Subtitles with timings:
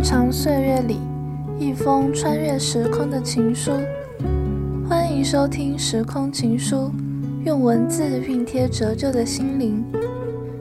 [0.00, 0.98] 漫长岁月里，
[1.58, 3.70] 一封穿越时空的情书。
[4.88, 6.76] 欢迎收听《时空情书》，
[7.44, 9.84] 用文字熨贴折旧的心灵，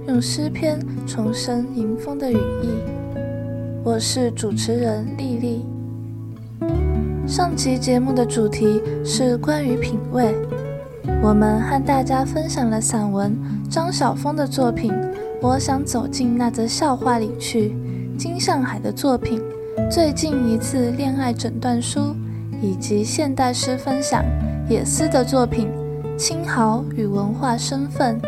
[0.10, 2.68] 用诗篇重生迎风的羽翼。
[3.82, 5.66] 我是主持人丽丽。
[7.26, 10.36] 上期节目的主题是关于品味，
[11.24, 13.34] 我们和大家分享了散文
[13.70, 14.94] 张晓风的作品。
[15.42, 17.74] 我想走进那则笑话里去。
[18.20, 19.42] 金相海的作品，
[19.90, 22.14] 最近一次恋爱诊断书，
[22.62, 24.26] 以及现代诗分享
[24.68, 25.70] 野思的作品
[26.18, 28.20] 《清豪与文化身份》。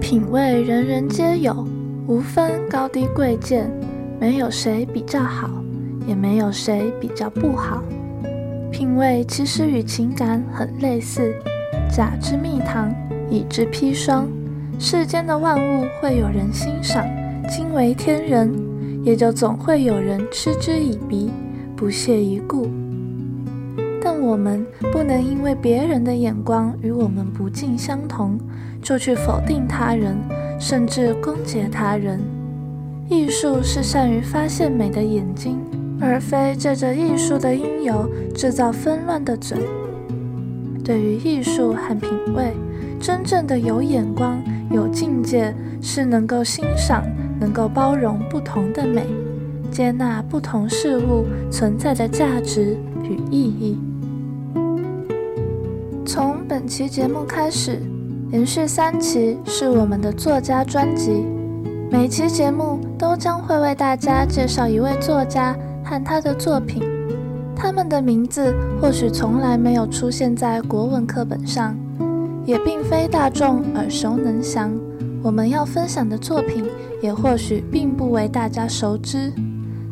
[0.00, 1.68] 品味人人皆有，
[2.06, 3.70] 无分高低贵贱，
[4.18, 5.50] 没有谁比较好，
[6.06, 7.82] 也没有谁比较不好。
[8.70, 11.34] 品味其实与情感很类似，
[11.94, 12.90] 甲之蜜糖，
[13.28, 14.26] 乙之砒霜。
[14.78, 17.06] 世间的万物会有人欣赏，
[17.54, 18.50] 惊为天人，
[19.04, 21.30] 也就总会有人嗤之以鼻，
[21.76, 22.66] 不屑一顾。
[24.02, 28.40] 但我们不能因为别人的眼光与我们不尽相同，
[28.80, 30.16] 就去否定他人，
[30.58, 32.18] 甚至攻击他人。
[33.10, 35.58] 艺术是善于发现美的眼睛，
[36.00, 39.58] 而非借着艺术的因由制造纷乱的嘴。
[40.82, 42.54] 对于艺术和品味，
[42.98, 44.42] 真正的有眼光。
[44.70, 47.04] 有境界是能够欣赏、
[47.42, 49.04] 能够包容不同的美，
[49.68, 53.76] 接纳不同事物存在的价值与意义。
[56.06, 57.82] 从本期节目开始，
[58.30, 61.26] 连续三期是我们的作家专辑，
[61.90, 66.84] 每期节目都将会为大家介绍一位作家和他的作品。
[67.56, 71.76] 他们的名字或许从来没有出现在国文课本上。
[72.44, 74.72] 也并非大众耳熟能详，
[75.22, 76.64] 我们要分享的作品
[77.00, 79.32] 也或许并不为大家熟知，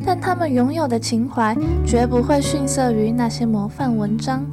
[0.04, 4.44] 但他们拥有的情怀绝不会逊色于那些模范文章。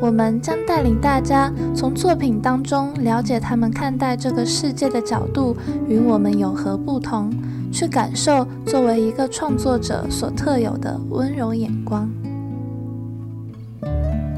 [0.00, 5.56] 我们将带领大家从作品当中了解他们看待这个世界的角度
[5.88, 7.30] 与我们有何不同，
[7.70, 12.08] 去感受作为一个创作者所特有的温柔眼光。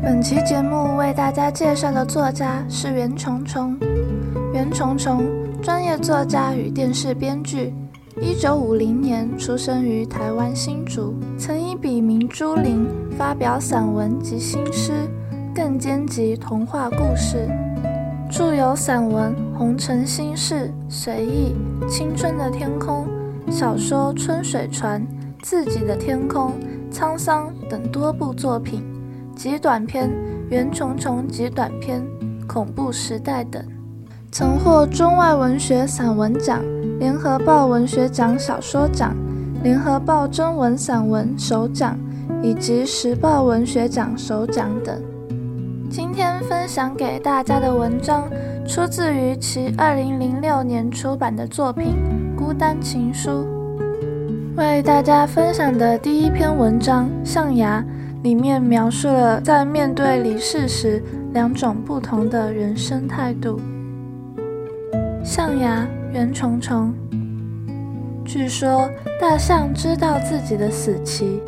[0.02, 3.78] 本期节目为大家介绍的作家是袁琼琼。
[4.52, 5.22] 袁琼琼，
[5.62, 7.74] 专业作家与电视编剧，
[8.18, 12.88] 一九五零年出生于台湾新竹，曾以笔名朱玲
[13.18, 15.06] 发表散文及新诗，
[15.54, 17.46] 更兼集童话故事，
[18.30, 20.54] 著有散文《红尘心事》、
[20.88, 21.54] 随意、
[21.86, 23.06] 青春的天空、
[23.50, 25.02] 小说《春水船》、
[25.42, 26.54] 自己的天空、
[26.90, 28.82] 沧桑等多部作品。
[29.36, 30.08] 及短篇
[30.50, 32.00] 《袁琼琼及短篇》
[32.46, 33.62] 《恐怖时代》等，
[34.32, 36.62] 曾获中外文学散文奖、
[37.00, 39.12] 联合报文学奖小说奖、
[39.64, 41.98] 联合报征文散文首奖
[42.40, 45.02] 以及时报文学奖首奖等。
[45.90, 48.28] 今天分享给大家的文章，
[48.68, 51.96] 出自于其二零零六年出版的作品
[52.38, 53.30] 《孤单情书》。
[54.56, 57.84] 为大家分享的第一篇文章《象牙》。
[58.22, 61.02] 里面描述了在面对离世时
[61.32, 63.58] 两种不同的人生态度。
[65.22, 66.94] 象牙，袁琼琼。
[68.24, 68.88] 据说
[69.20, 71.40] 大象知道自己的死期，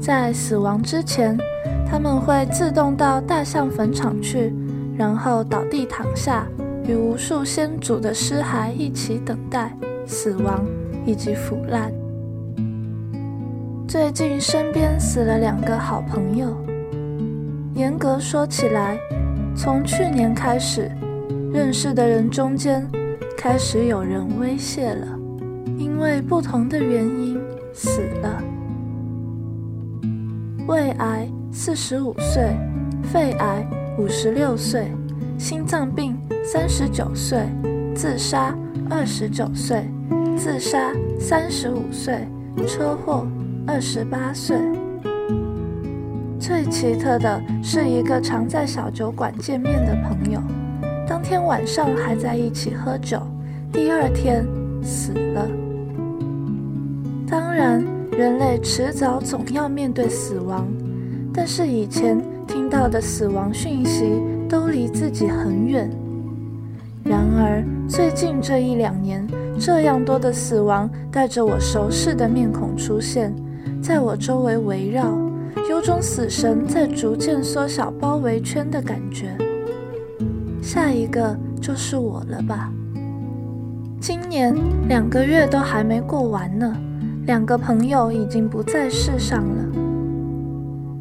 [0.00, 1.36] 在死亡之前，
[1.86, 4.54] 他们会自动到大象坟场去，
[4.96, 6.46] 然后倒地躺下，
[6.86, 9.76] 与无数先祖的尸骸一起等待
[10.06, 10.64] 死亡
[11.04, 11.92] 以及腐烂。
[13.86, 16.56] 最近身边死了两个好朋友。
[17.74, 18.98] 严格说起来，
[19.54, 20.90] 从去年开始，
[21.52, 22.86] 认识的人中间
[23.42, 25.18] 开始有人威胁了，
[25.78, 27.40] 因为不同的原因
[27.72, 28.44] 死了。
[30.68, 32.54] 胃癌四十五岁，
[33.02, 33.66] 肺癌
[33.96, 34.92] 五十六岁，
[35.38, 36.14] 心脏病
[36.44, 37.48] 三十九岁，
[37.94, 38.54] 自杀
[38.90, 39.86] 二十九岁，
[40.36, 42.28] 自杀三十五岁，
[42.66, 43.26] 车祸。
[43.66, 44.58] 二十八岁，
[46.38, 50.42] 最奇特的是一个常在小酒馆见面的朋友，
[51.06, 53.20] 当天晚上还在一起喝酒，
[53.72, 54.46] 第二天
[54.82, 55.48] 死了。
[57.26, 60.66] 当然，人类迟早总要面对死亡，
[61.32, 65.90] 但是以前听到的死亡讯息都离自己很远。
[67.04, 69.26] 然而，最近这一两年，
[69.58, 73.32] 这样多的死亡带着我熟悉的面孔出现。
[73.80, 75.16] 在我周围围绕，
[75.70, 79.36] 有种死神在逐渐缩小包围圈的感觉。
[80.60, 82.70] 下一个就是我了吧？
[84.00, 84.56] 今年
[84.88, 86.74] 两个月都还没过完呢，
[87.26, 89.64] 两个朋友已经不在世上了。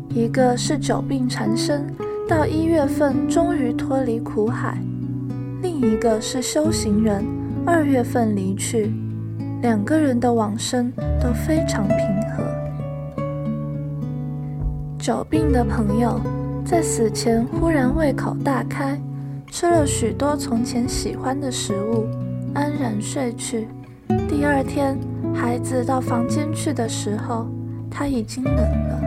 [0.09, 1.85] 一个是久病缠身，
[2.27, 4.73] 到一月份终于脱离苦海；
[5.61, 7.23] 另一个是修行人，
[7.65, 8.91] 二月份离去。
[9.61, 10.91] 两个人的往生
[11.21, 11.97] 都非常平
[12.35, 12.43] 和。
[14.97, 16.19] 久病的朋友
[16.65, 18.99] 在死前忽然胃口大开，
[19.47, 22.05] 吃了许多从前喜欢的食物，
[22.53, 23.67] 安然睡去。
[24.27, 24.97] 第二天，
[25.33, 27.47] 孩子到房间去的时候，
[27.89, 29.01] 他已经冷了。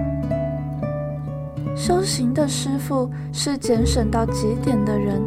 [1.74, 5.20] 修行的师父是俭省到极点的人，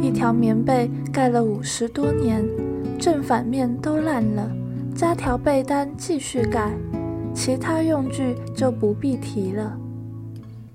[0.00, 2.44] 一条棉被盖了五十多年。
[2.98, 4.48] 正反面都烂了，
[4.94, 6.70] 加条被单继续盖，
[7.34, 9.76] 其他用具就不必提了。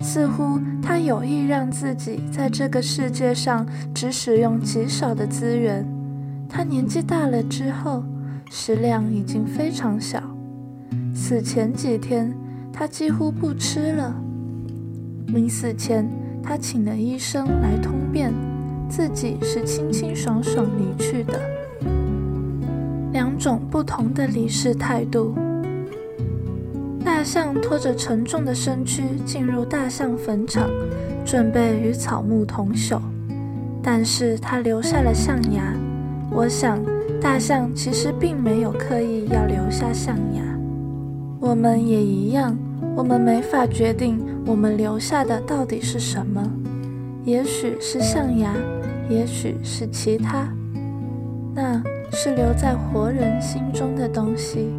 [0.01, 5.88] 似乎他有意让自己在这个世界上只使用极少的资源。
[6.57, 8.04] 他年纪大了之后，
[8.50, 10.19] 食量已经非常小。
[11.13, 12.33] 死前几天，
[12.74, 14.12] 他几乎不吃了。
[15.27, 16.09] 临死前，
[16.42, 18.33] 他请了医生来通便，
[18.89, 21.39] 自己是清清爽爽离去的。
[23.13, 25.36] 两种不同的离世态度。
[27.06, 30.68] 大象拖着沉重的身躯进入大象坟场，
[31.24, 33.00] 准备与草木同朽，
[33.83, 35.71] 但是它留下了象牙。
[36.38, 36.80] 我想，
[37.19, 40.44] 大象其实并没有刻意要留下象牙。
[41.39, 42.56] 我们也一样，
[42.95, 46.48] 我们没法决定我们留下的到底是什么，
[47.24, 48.54] 也许是象牙，
[49.10, 50.48] 也许是其他。
[51.56, 51.81] 那。
[52.10, 54.69] 是留在活人心中的东西。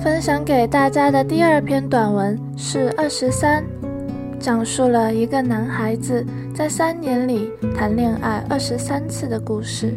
[0.00, 3.62] 分享给大家的第二篇短文是二十三，
[4.44, 6.22] 讲述了一个男孩子
[6.54, 9.96] 在三年里谈恋爱二十三次的故事。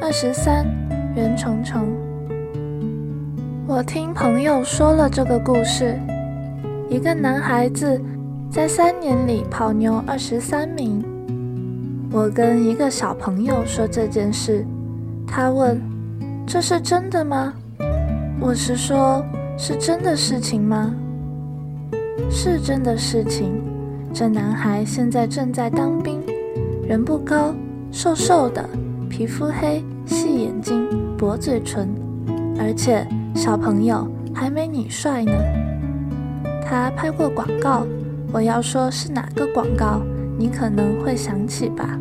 [0.00, 0.66] 二十三，
[1.14, 1.86] 袁成成。
[3.68, 5.96] 我听朋友说了这个故事，
[6.90, 8.02] 一个男孩子
[8.50, 11.04] 在三年里泡妞二十三名。
[12.10, 14.66] 我跟一个小朋友说这件事，
[15.24, 15.80] 他问
[16.44, 17.54] ：“这是真的吗？”
[18.42, 19.24] 我是说
[19.56, 20.92] ：“是真的事情吗？”
[22.30, 23.62] 是真的事情。
[24.12, 26.20] 这男孩现在正在当兵，
[26.86, 27.54] 人不高，
[27.90, 28.68] 瘦瘦的，
[29.08, 30.86] 皮肤黑，细眼睛，
[31.16, 31.88] 薄嘴唇，
[32.58, 35.32] 而且小朋友还没你帅呢。
[36.64, 37.86] 他拍过广告，
[38.32, 40.02] 我要说是哪个广告？
[40.38, 41.98] 你可能会想起吧。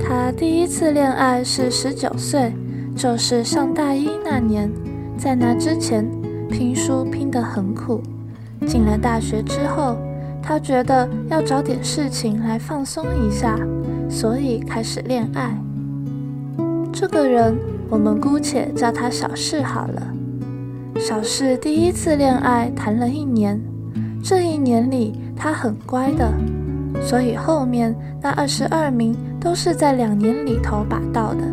[0.00, 2.52] 他第一次恋爱是十九岁，
[2.94, 4.70] 就是上大一那年。
[5.18, 6.06] 在那之前，
[6.50, 8.02] 拼书拼得很苦。
[8.66, 9.96] 进了大学之后，
[10.42, 13.58] 他觉得要找点事情来放松一下，
[14.08, 15.56] 所以开始恋爱。
[16.92, 17.56] 这个人，
[17.90, 20.02] 我们姑且叫他小四好了。
[20.98, 23.60] 小四第一次恋爱谈了一年，
[24.24, 26.32] 这一年里他很乖的。
[27.02, 31.44] 所以后面那二十二名都是在两年里头把到的。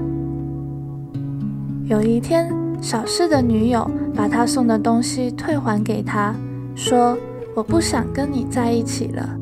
[1.83, 2.49] 有一天，
[2.81, 3.85] 小四的女友
[4.15, 6.36] 把他送的东西退还给他，
[6.75, 7.17] 说
[7.55, 9.38] ：“我不想跟你在一起了。”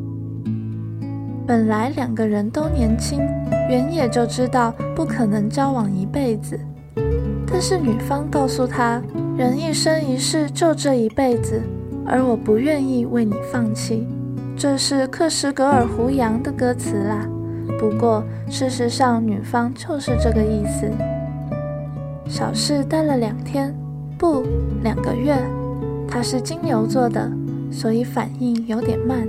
[1.46, 3.20] 本来两个人都年轻，
[3.70, 6.60] 原野就知道不可能交往一辈子。
[7.46, 9.02] 但是女方告诉他
[9.38, 11.62] ：“人一生一世就这一辈子，
[12.06, 14.08] 而我不愿意为你放弃。”
[14.56, 17.28] 这是克什格尔胡杨的歌词啦，
[17.80, 20.90] 不过事实上女方就是这个意思。
[22.28, 23.76] 小四待了两天，
[24.22, 24.44] 不，
[24.84, 25.36] 两个月。
[26.08, 27.28] 他是金牛座的，
[27.72, 29.28] 所以反应有点慢。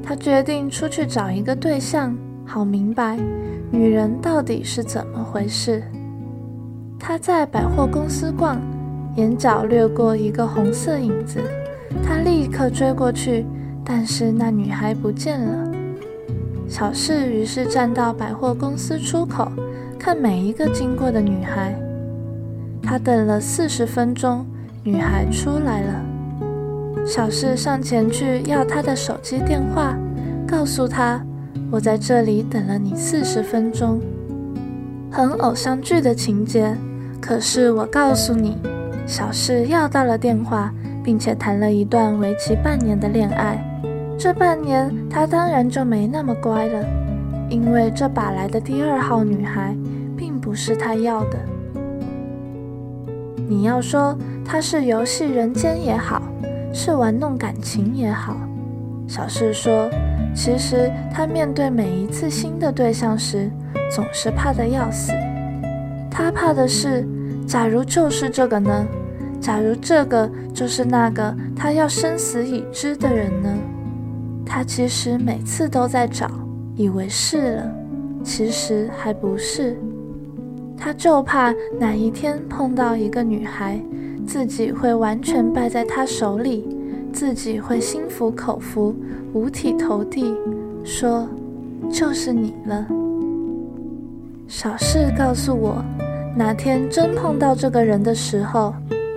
[0.00, 3.18] 他决定出去找一个对象，好明白
[3.72, 5.82] 女人到底是怎么回事。
[7.00, 8.60] 他在百货公司逛，
[9.16, 11.40] 眼角掠过一个红色影子，
[12.04, 13.44] 他立刻追过去。
[13.84, 15.72] 但是那女孩不见了。
[16.68, 19.50] 小四于是站到百货公司出口，
[19.98, 21.76] 看每一个经过的女孩。
[22.82, 24.44] 他等了四十分钟，
[24.82, 26.04] 女孩出来了。
[27.06, 29.96] 小四上前去要她的手机电话，
[30.46, 31.20] 告诉她
[31.70, 34.00] ：“我在这里等了你四十分钟。”
[35.10, 36.76] 很偶像剧的情节。
[37.20, 38.58] 可是我告诉你，
[39.06, 40.72] 小四要到了电话，
[41.04, 43.64] 并且谈了一段为期半年的恋爱。
[44.18, 46.84] 这半年，他当然就没那么乖了，
[47.48, 49.76] 因为这把来的第二号女孩，
[50.16, 51.38] 并不是他要的。
[53.52, 54.16] 你要说
[54.46, 56.22] 他是游戏人间也好，
[56.72, 58.34] 是玩弄感情也好，
[59.06, 59.90] 小四说，
[60.34, 63.50] 其实他面对每一次新的对象时，
[63.94, 65.12] 总是怕得要死。
[66.10, 67.06] 他怕的是，
[67.46, 68.86] 假如就是这个呢？
[69.38, 73.50] 假如这个就是那个他要生死已知的人呢？
[74.46, 76.26] 他其实每次都在找，
[76.74, 77.70] 以为是了，
[78.24, 79.78] 其实还不是。
[80.76, 83.80] 他就怕哪一天碰到一个女孩，
[84.26, 86.68] 自己会完全败在他手里，
[87.12, 88.94] 自己会心服口服，
[89.32, 90.34] 五体投地，
[90.84, 91.28] 说
[91.90, 92.86] 就是你了。
[94.48, 95.84] 小事告诉我，
[96.36, 98.74] 哪天真碰到这个人的时候，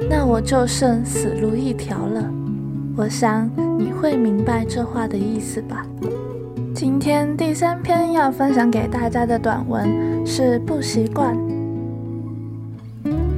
[0.10, 2.32] 那我就剩死路一条了。
[2.96, 5.86] 我想你会明白这话的意思吧。
[6.76, 11.34] 今天第三篇要分享给大家的短文是不习惯。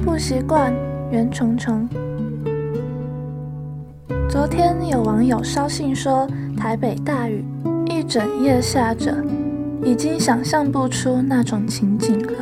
[0.04, 0.74] 不习惯，
[1.12, 1.88] 袁琼琼。
[4.28, 6.26] 昨天有网友捎信说
[6.56, 7.44] 台北大雨，
[7.86, 9.14] 一整夜下着。
[9.84, 12.32] 已经想象不出那种情景了。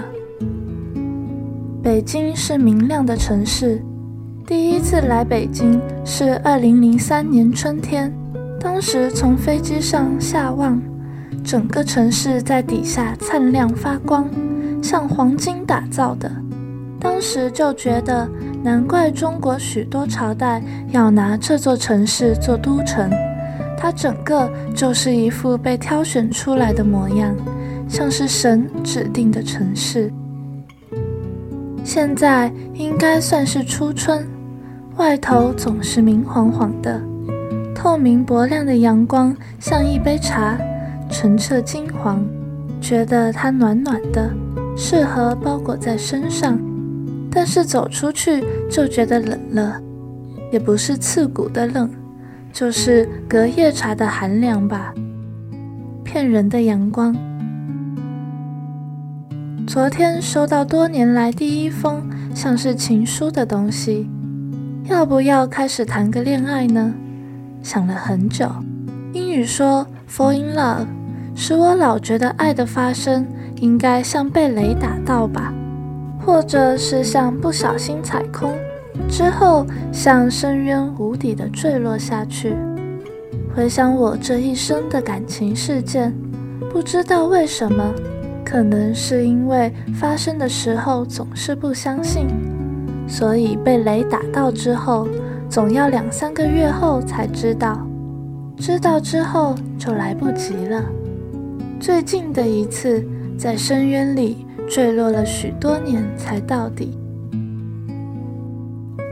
[1.82, 3.82] 北京是明亮的城市，
[4.46, 8.10] 第一次来北京是二零零三年春天，
[8.66, 10.82] 当时从飞机上下望，
[11.44, 14.28] 整个城市在底下灿亮发光，
[14.82, 16.28] 像黄金打造的。
[16.98, 18.28] 当时就觉得，
[18.64, 23.08] 难怪中国许多朝代要拿这座城市做都城。
[23.78, 27.36] 它整个就是一副被挑选出来的模样，
[27.88, 30.12] 像是神指定的城市。
[31.84, 34.26] 现在应该算是初春，
[34.96, 37.00] 外头总是明晃晃的，
[37.86, 40.58] 透明薄亮的阳光像一杯茶，
[41.08, 42.20] 澄澈金黄，
[42.80, 44.28] 觉得它暖暖的，
[44.76, 46.58] 适合包裹在身上。
[47.30, 49.80] 但是走出去就觉得冷了，
[50.50, 51.88] 也不是刺骨的冷。
[52.52, 54.92] 就是隔夜茶的寒凉吧，
[56.02, 57.14] 骗人的阳光。
[59.64, 62.02] 昨天收到多年来第一封
[62.34, 64.10] 像是情书的东西，
[64.86, 66.92] 要不要开始谈个恋爱呢？
[67.66, 68.48] 想了很久，
[69.12, 70.86] 英语说 “fall in love”，
[71.34, 75.52] 使我老觉得爱的发生应该像被雷打到吧，
[76.24, 78.52] 或者是像不小心踩空。
[79.08, 82.54] 之后，像深渊无底的坠落下去。
[83.52, 86.14] 回想我这一生的感情事件，
[86.70, 87.92] 不知道为什么，
[88.44, 92.28] 可能是因为发生的时候总是不相信，
[93.08, 95.08] 所以被雷打到之后，
[95.48, 97.86] 总要两三个月后才知道。
[98.58, 100.82] 知道之后就来不及了。
[101.78, 103.06] 最近的一次，
[103.38, 106.96] 在深渊里坠落了许多年才到底。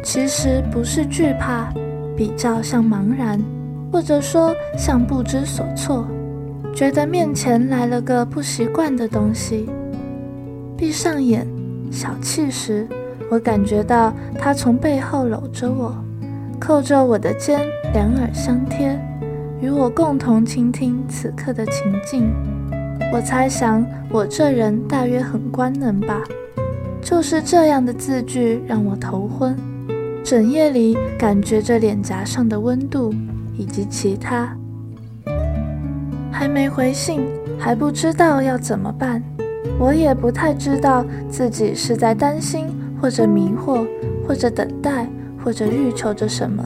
[0.03, 1.73] 其实不是惧怕，
[2.17, 3.39] 比较像茫然，
[3.93, 6.07] 或者说像不知所措，
[6.75, 9.69] 觉得面前来了个不习惯的东西。
[10.77, 11.47] 闭上眼，
[11.91, 12.89] 小憩时，
[13.31, 15.95] 我感觉到他从背后搂着我，
[16.59, 17.61] 扣着我的肩，
[17.93, 18.99] 两耳相贴，
[19.61, 22.33] 与我共同倾听此刻的情境。
[23.13, 26.23] 我猜想，我这人大约很官能吧，
[27.03, 29.57] 就是这样的字句让我头昏。
[30.25, 33.15] 整夜里感觉着脸颊上的温度，
[33.59, 34.57] 以及其他。
[36.31, 37.21] 还没回信，
[37.59, 39.23] 还不知道要怎么办。
[39.79, 42.67] 我也不太知道自己是在担心，
[43.01, 43.87] 或者迷惑，
[44.27, 45.07] 或者等待，
[45.45, 46.65] 或者欲求着什么。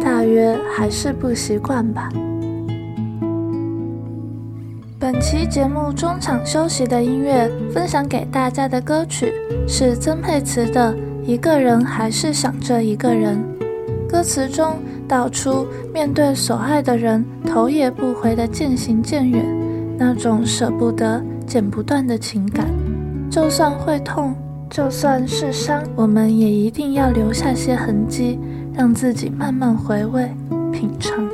[0.00, 2.08] 大约还是不习惯吧。
[4.98, 9.32] 本期节目中场休息的音乐，分享给大家的歌曲
[9.68, 10.96] 是曾沛慈的。
[11.26, 13.42] 一个人还是想着一个人，
[14.08, 14.76] 歌词中
[15.08, 19.42] 道出面对所爱的人头也不回的渐行渐远，
[19.96, 22.66] 那种舍不得、剪不断的情感。
[23.30, 24.34] 就算会痛，
[24.74, 28.40] 就算是伤，我们也一定要留下些痕迹，
[28.74, 30.28] 让自己慢慢回味、
[30.72, 31.33] 品尝。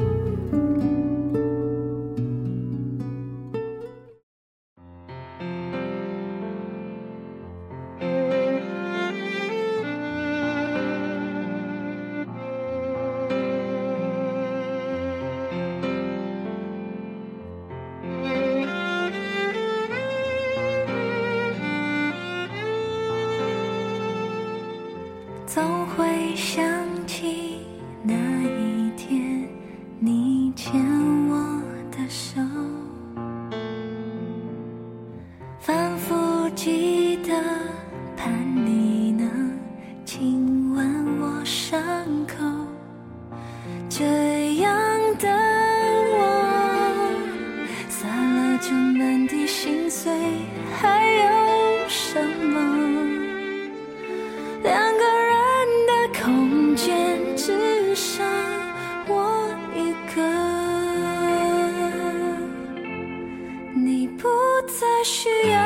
[65.04, 65.60] 需要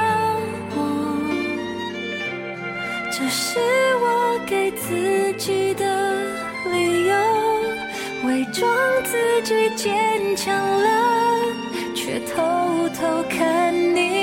[0.76, 0.78] 我
[3.10, 3.58] 这是
[3.96, 5.84] 我给自己的
[6.72, 7.16] 理由
[8.24, 8.70] 伪装
[9.02, 11.42] 自己坚强了
[11.96, 14.13] 却偷偷看你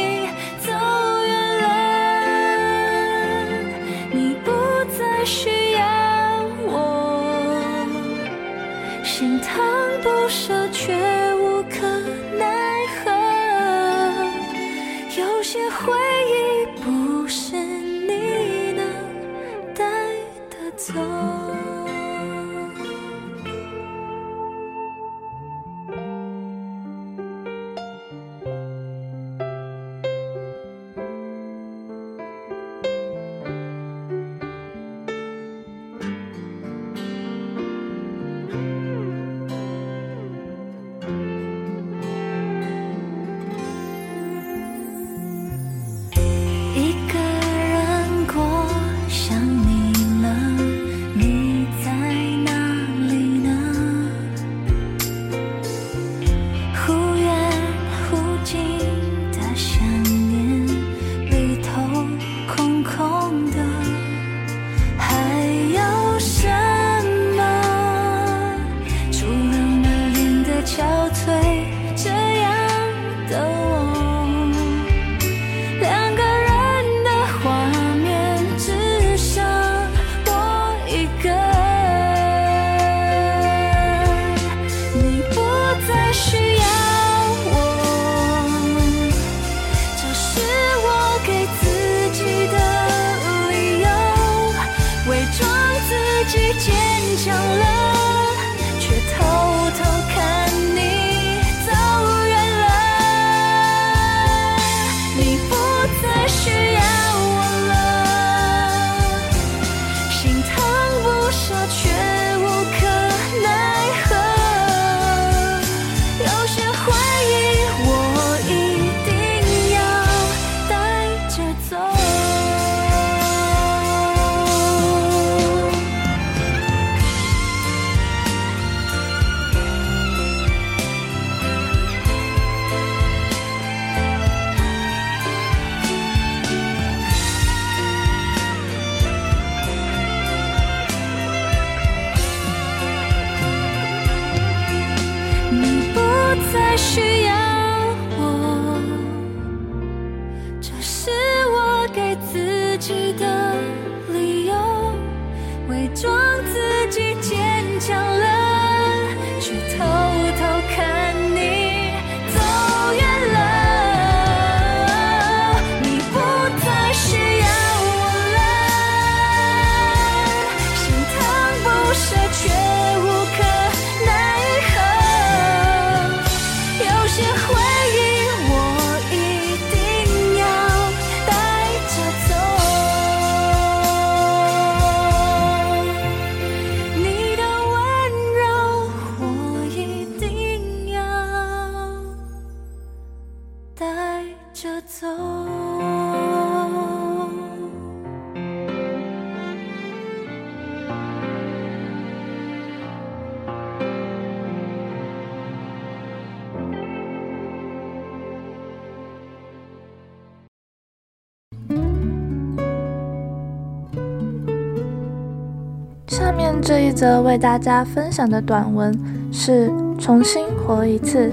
[217.01, 218.95] 则为大家分享的短文
[219.31, 221.31] 是《重新活一次》。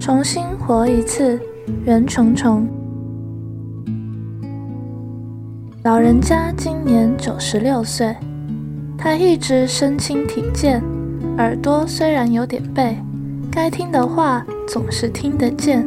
[0.00, 1.38] 重新活一次，
[1.84, 2.66] 袁琼琼。
[5.82, 8.16] 老人家今年九十六岁，
[8.96, 10.82] 他一直身轻体健，
[11.36, 12.96] 耳朵虽然有点背，
[13.52, 15.86] 该听的话总是听得见。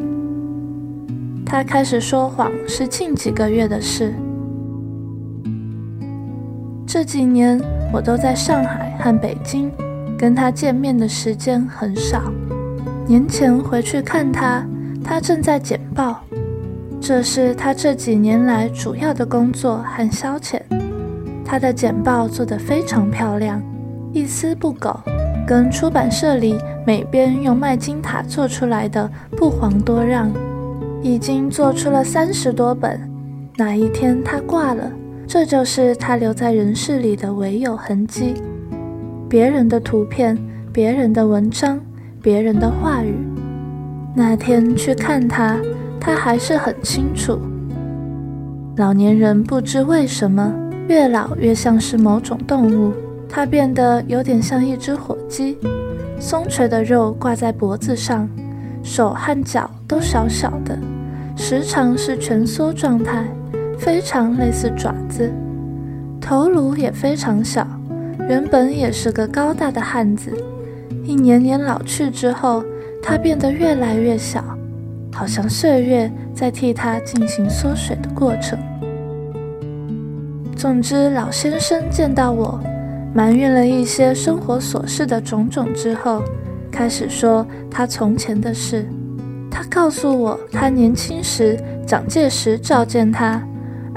[1.43, 4.13] 他开始说谎是近几个月的事。
[6.86, 7.60] 这几年
[7.91, 9.71] 我都在上海和北京，
[10.17, 12.21] 跟他见面的时间很少。
[13.06, 14.65] 年前回去看他，
[15.04, 16.21] 他正在剪报。
[17.00, 20.60] 这是他这几年来主要的工作和消遣。
[21.45, 23.62] 他的剪报做得非常漂亮，
[24.12, 25.00] 一丝不苟，
[25.47, 30.30] 跟出版社里每边用麦金塔做出来的不遑多让。
[31.04, 33.00] 已经做出了三十多本。
[33.56, 34.91] 哪一天他挂了，
[35.27, 38.33] 这就是他留在人世里的唯有痕迹。
[39.29, 40.37] 别人的图片，
[40.71, 41.79] 别人的文章，
[42.21, 43.13] 别人的话语。
[44.15, 45.59] 那天去看他。
[45.99, 47.37] 他还是很清楚，
[48.77, 50.53] 老年人不知为什么
[50.87, 52.93] 越老越像是某种动物，
[53.27, 55.57] 他变得有点像一只火鸡，
[56.17, 58.29] 松垂的肉挂在脖子上，
[58.81, 60.79] 手和脚都小小的，
[61.35, 63.25] 时常是蜷缩状态，
[63.77, 65.31] 非常类似爪子。
[66.19, 67.65] 头颅也非常小，
[68.27, 70.31] 原本也是个高大的汉子，
[71.03, 72.63] 一年年老去之后，
[73.01, 74.43] 他变得越来越小，
[75.13, 78.59] 好像岁月在替他进行缩水的过程。
[80.55, 82.59] 总之，老先生见到我，
[83.13, 86.21] 埋怨了一些生活琐事的种种之后，
[86.71, 88.85] 开始说他从前的事。
[89.49, 93.41] 他告诉我，他年轻时蒋介石召见他，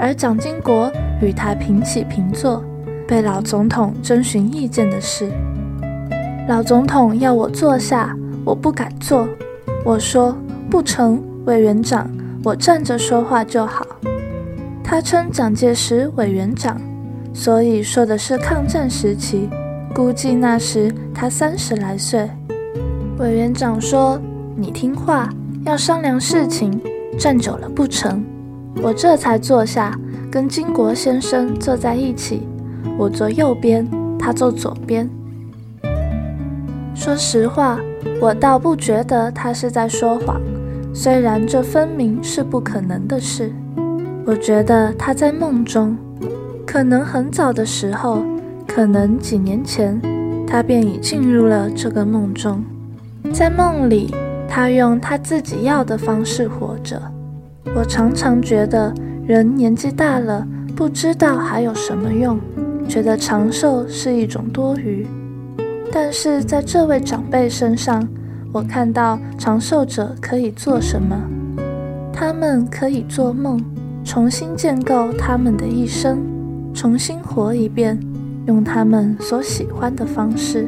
[0.01, 0.91] 而蒋经国。
[1.21, 2.63] 与他平起平坐，
[3.07, 5.31] 被老总统征询意见的事。
[6.49, 9.29] 老总统要我坐下，我不敢坐。
[9.85, 10.35] 我说
[10.67, 12.09] 不成，委员长，
[12.43, 13.85] 我站着说话就好。
[14.83, 16.81] 他称蒋介石委员长，
[17.35, 19.47] 所以说的是抗战时期，
[19.93, 22.27] 估计那时他三十来岁。
[23.19, 24.19] 委员长说
[24.57, 25.29] ：“你听话，
[25.65, 26.81] 要商量事情，
[27.19, 28.25] 站久了不成。”
[28.81, 29.97] 我这才坐下。
[30.31, 32.47] 跟金国先生坐在一起，
[32.97, 33.85] 我坐右边，
[34.17, 35.09] 他坐左边。
[36.95, 37.77] 说实话，
[38.21, 40.39] 我倒不觉得他是在说谎，
[40.93, 43.51] 虽然这分明是不可能的事。
[44.25, 45.97] 我觉得他在梦中，
[46.65, 48.23] 可能很早的时候，
[48.65, 49.99] 可能几年前，
[50.47, 52.63] 他便已进入了这个梦中。
[53.33, 54.15] 在梦里，
[54.47, 57.01] 他用他自己要的方式活着。
[57.75, 58.93] 我常常觉得。
[59.27, 60.45] 人年纪大了，
[60.75, 62.37] 不知道还有什么用，
[62.89, 65.07] 觉得长寿是一种多余。
[65.89, 68.05] 但是在这位长辈身上，
[68.51, 71.15] 我看到长寿者可以做什么？
[72.11, 73.63] 他们可以做梦，
[74.03, 76.17] 重新建构他们的一生，
[76.73, 77.97] 重新活一遍，
[78.47, 80.67] 用他们所喜欢的方式。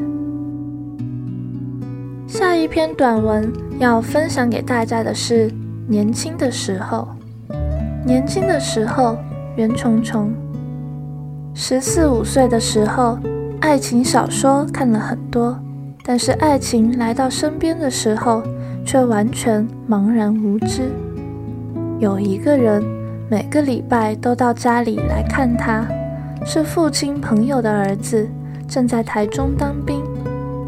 [2.28, 5.52] 下一篇短文要分享给大家的是
[5.88, 7.08] 年轻的时候。
[8.06, 9.18] 年轻的时候，
[9.56, 10.34] 袁重重。
[11.54, 13.18] 十四五岁的时候，
[13.62, 15.58] 爱情小说看了很多，
[16.04, 18.44] 但是爱情来到身边的时候，
[18.86, 20.92] 却完全茫然无知。
[22.00, 22.84] 有一个人，
[23.30, 25.86] 每个礼拜都到家里来看他，
[26.46, 28.28] 是父亲朋友的儿子，
[28.68, 30.04] 正在台中当兵。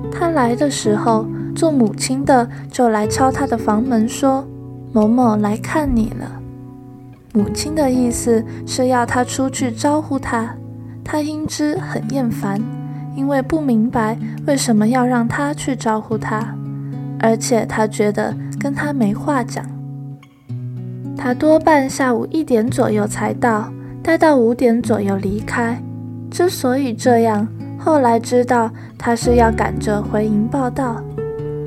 [0.10, 4.47] 他来的时候，做母亲的就来敲他的房门，说
[4.95, 6.39] ：“某某来看你了。”
[7.36, 10.55] 母亲的意思是要他出去招呼他，
[11.03, 12.62] 他因之很厌烦，
[13.13, 16.55] 因为不明白为什么要让他去招呼他，
[17.19, 19.65] 而且他觉得跟他没话讲。
[21.17, 23.69] 他多半下午一点左右才到，
[24.01, 25.77] 待到五点左右离开。
[26.31, 27.45] 之所以这样，
[27.77, 31.03] 后来知道他是要赶着回营报到。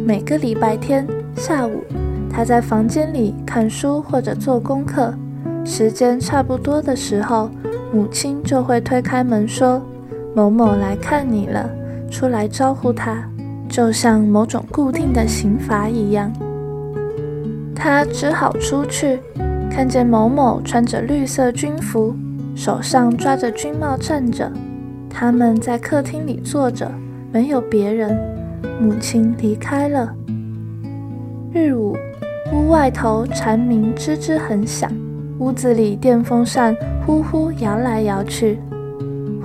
[0.02, 1.84] 每个礼拜天下午，
[2.30, 5.14] 他在房间里看书或者做功课。
[5.64, 7.50] 时间差不多的时候，
[7.92, 9.82] 母亲就会推开门说
[10.34, 11.68] ：“某某来看你了，
[12.10, 13.28] 出来招呼他，
[13.68, 16.32] 就像某种固定的刑罚一样。”
[17.74, 19.20] 他只好出去，
[19.70, 22.14] 看见某某穿着绿色军服，
[22.54, 24.50] 手上抓着军帽站着。
[25.10, 26.90] 他们在客厅里坐着，
[27.32, 28.18] 没有别人。
[28.80, 30.14] 母亲离开了。
[31.52, 31.96] 日午，
[32.52, 34.90] 屋外头蝉鸣吱吱很响。
[35.38, 38.58] 屋子里电风扇呼呼摇来摇去，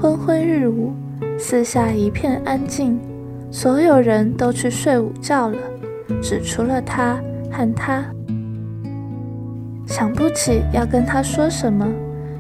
[0.01, 0.91] 昏昏日午，
[1.37, 2.99] 四下一片安静，
[3.51, 5.57] 所有人都去睡午觉了，
[6.19, 7.19] 只除了他
[7.51, 8.03] 和他。
[9.85, 11.85] 想不起要跟他说什么，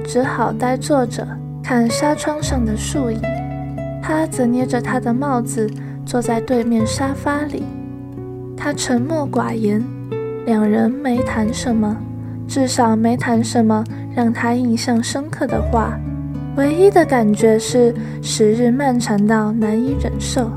[0.03, 1.27] 只好呆坐着
[1.61, 3.21] 看纱窗上的树影。
[4.01, 5.69] 他则捏着他的帽子
[6.05, 7.63] 坐在对面沙发里，
[8.57, 9.83] 他沉默寡言，
[10.45, 11.97] 两人没谈什么。
[12.47, 15.97] 至少没谈什么让他印象深刻的话，
[16.57, 20.51] 唯一的感觉是时日漫长到难以忍受。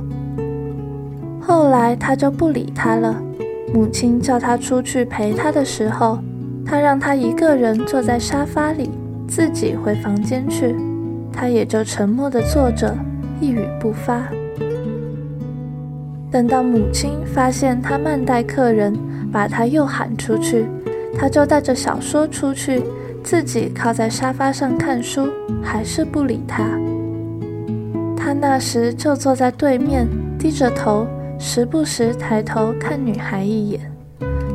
[1.40, 3.22] 后来他就不理他了。
[3.72, 6.18] 母亲叫他出去陪他的时候，
[6.64, 8.90] 他让他一个人坐在沙发里，
[9.28, 10.74] 自己回房间去。
[11.32, 12.94] 他也就沉默地坐着，
[13.40, 14.22] 一语不发。
[16.30, 18.92] 等到母亲发现他慢待客人，
[19.36, 20.64] 把他又喊出去。
[21.14, 22.82] 他就带着小说出去，
[23.22, 25.28] 自己靠在沙发上看书，
[25.62, 26.64] 还是不理他。
[28.16, 31.06] 他那时就坐在对面，低着头，
[31.38, 33.92] 时不时抬头看女孩一眼，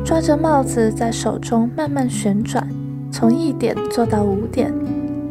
[0.04, 2.68] 抓着帽子在手中慢慢旋转，
[3.12, 4.74] 从一点做到五点，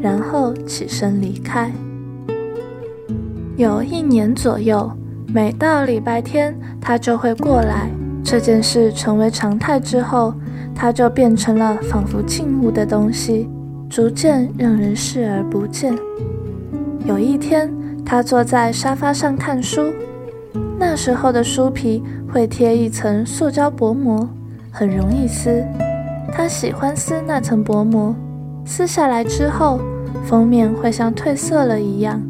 [0.02, 1.70] 然后起身离开。
[3.58, 4.90] 有一年左右，
[5.28, 7.90] 每到礼拜天，他就会过来。
[8.24, 10.34] 这件事成为常态之后，
[10.74, 13.50] 它就变成了仿佛静物的东西，
[13.90, 15.94] 逐渐让人视而不见。
[17.06, 17.70] 有一天，
[18.06, 19.82] 他坐在沙发上看书，
[20.80, 24.28] 那时候的书皮会贴一层塑胶薄膜，
[24.72, 25.66] 很容易撕。
[26.32, 28.16] 他喜欢撕那层薄膜，
[28.66, 29.80] 撕下来之后，
[30.24, 32.22] 封面会像褪色了一样，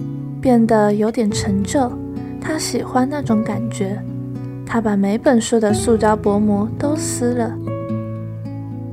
[0.41, 1.91] 变得有点陈旧。
[2.39, 4.01] 他喜欢那种感觉。
[4.73, 7.51] 他把每本书的塑胶薄膜都撕了。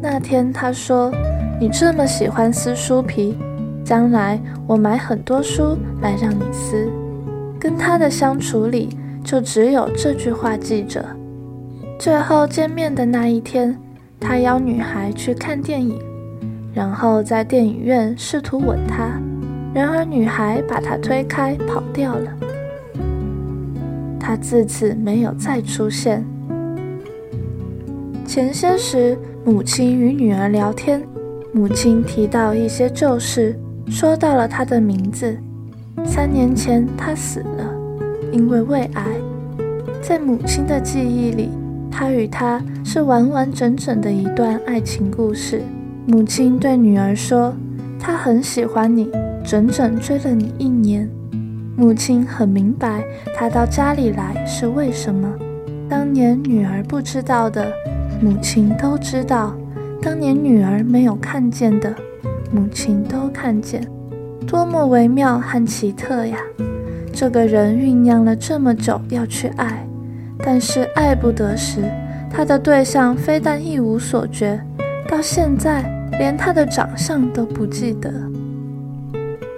[0.03, 1.13] 那天他说
[1.61, 3.39] ：“你这么喜欢撕书皮，
[3.85, 6.91] 将来我买很多书来让你撕。”
[7.61, 8.89] 跟他的相处里，
[9.23, 11.05] 就只有这句话记着。
[11.97, 13.79] 最后见面的那一天，
[14.19, 15.97] 他邀女孩去看电影，
[16.75, 19.13] 然后在电影院试图吻她，
[19.73, 22.33] 然而女孩把他推开跑掉了。
[24.29, 26.23] 他自此没有再出现。
[28.27, 31.03] 前些时，母亲与女儿聊天，
[31.51, 35.35] 母亲提到一些旧事，说到了他的名字。
[36.05, 37.75] 三年前他死了，
[38.31, 39.07] 因为胃癌。
[40.03, 41.49] 在母亲的记忆里，
[41.91, 45.63] 他与她是完完整整的一段爱情故事。
[46.05, 47.55] 母亲对女儿说
[47.99, 49.11] ：“他很喜欢你，
[49.43, 51.09] 整整追了你一年。”
[51.79, 53.05] 母亲很明白
[53.37, 55.33] 他到家里来是为什么。
[55.89, 57.73] 当年女儿不知道的，
[58.21, 59.55] 母亲都知道；
[60.03, 61.95] 当年女儿没有看见的，
[62.51, 63.81] 母亲都看见。
[64.45, 66.39] 多么微妙和奇特呀！
[67.13, 69.87] 这个人酝酿了这么久要去爱，
[70.39, 71.83] 但是爱不得时，
[72.29, 74.61] 他的对象非但一无所觉，
[75.09, 75.83] 到现在
[76.19, 78.13] 连他的长相都不记得。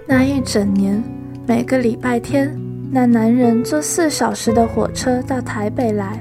[0.06, 1.02] 那一整年，
[1.50, 2.56] 每个礼拜天，
[2.92, 6.20] 那男人坐四小时的火车到台北来，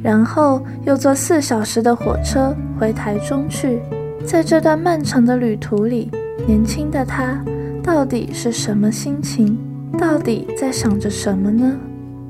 [0.00, 3.80] 然后又坐四小时的火车回台中去。
[4.24, 6.08] 在这段漫长的旅途里，
[6.46, 7.44] 年轻的他
[7.82, 9.58] 到底是什么心情？
[9.98, 11.76] 到底在想着什么呢？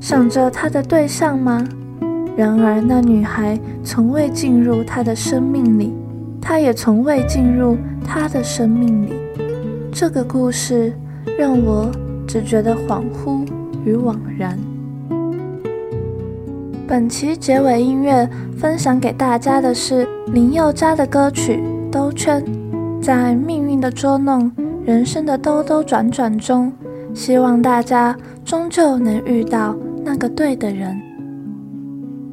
[0.00, 1.62] 想着他的对象吗？
[2.38, 5.92] 然而，那女孩从未进入他的生命里，
[6.40, 9.12] 他也从未进入她的生命里。
[9.92, 10.90] 这个故事
[11.38, 11.92] 让我
[12.32, 13.44] 只觉得恍惚
[13.84, 14.56] 与惘然。
[16.86, 22.40] 本期结尾音乐分享给大家的是林宥嘉的歌曲《兜圈》。
[23.02, 24.48] 在命运的捉弄、
[24.84, 26.72] 人生的兜兜转转中。
[27.12, 30.96] 希望大家终究能遇到那个对的人。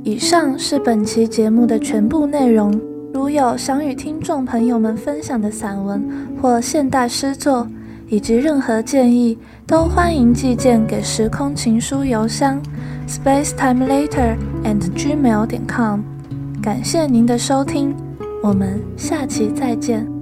[0.03, 2.79] 以上是本期节目的全部内容。
[3.12, 6.07] 如有想与听众朋友们分享的散文
[6.39, 7.67] 或现代诗作，
[8.10, 12.62] 以及任何建议，都欢迎寄件给时空情书邮箱
[13.08, 16.02] space time later and Gmail.com。
[16.62, 17.96] 感谢您的收听，
[18.41, 20.16] 我们下期再见。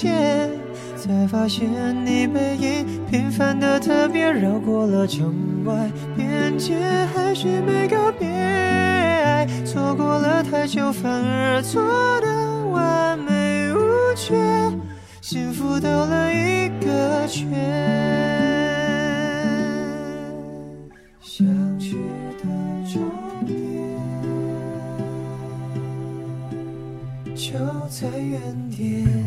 [0.00, 0.48] 界，
[0.96, 1.68] 才发现
[2.06, 6.78] 你背影平凡的特别，绕过了城外边界，
[7.12, 11.82] 还是没告别，爱错过了太久，反而错
[12.20, 14.36] 得完美无缺。
[15.20, 17.48] 幸福兜了一个圈，
[21.20, 21.44] 想
[21.76, 21.96] 去
[22.38, 22.44] 的
[22.86, 23.02] 终
[23.44, 23.58] 点
[27.34, 27.58] 就
[27.90, 29.17] 在原点。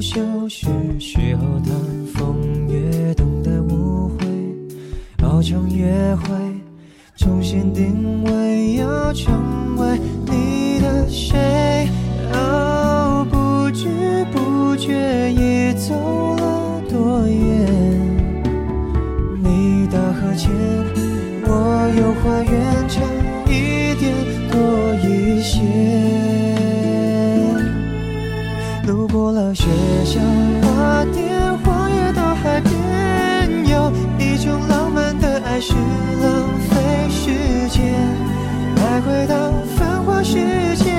[0.00, 0.66] 不休，是
[0.98, 1.74] 时候谈
[2.14, 4.26] 风月，等待误会。
[5.22, 6.34] 熬成约会，
[7.18, 11.86] 重新定位，要成为你的谁？
[12.32, 15.94] 哦，不知不觉已走
[16.36, 17.66] 了多远？
[19.42, 20.50] 你到河前，
[21.44, 22.88] 我游花园，
[29.40, 29.64] 了学
[30.04, 30.20] 校
[30.62, 36.76] 花店，荒野到海边，有一种浪漫的爱是浪费
[37.08, 37.94] 时间。
[38.76, 40.34] 爱回到繁华世
[40.76, 40.92] 界，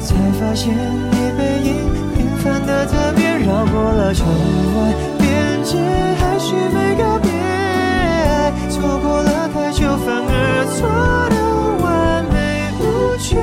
[0.00, 1.76] 才发现你背影
[2.16, 3.38] 平凡的特别。
[3.38, 5.78] 绕过了城外边界，
[6.18, 7.30] 还是没告别。
[8.68, 10.88] 错过了太久，反而错
[11.30, 11.36] 得
[11.84, 12.36] 完美
[12.80, 13.38] 无缺，